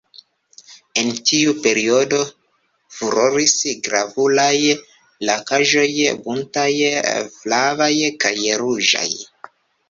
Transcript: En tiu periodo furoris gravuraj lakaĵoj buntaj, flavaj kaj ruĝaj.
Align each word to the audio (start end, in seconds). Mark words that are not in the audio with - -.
En 0.99 1.09
tiu 1.31 1.51
periodo 1.65 2.21
furoris 2.99 3.53
gravuraj 3.89 4.55
lakaĵoj 5.31 5.87
buntaj, 6.25 6.67
flavaj 7.37 7.93
kaj 8.27 8.35
ruĝaj. 8.65 9.07